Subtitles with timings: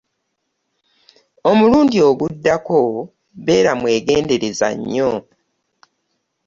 [1.49, 2.79] Omulundi oguddako
[3.45, 5.11] beera mwegendereza nnyo.